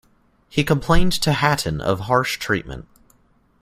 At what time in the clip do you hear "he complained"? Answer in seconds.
0.49-1.13